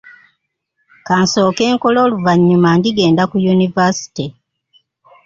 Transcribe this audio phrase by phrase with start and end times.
[1.07, 4.25] Kansooke nkole oluvanyuma ndigenda ku yunivaasite.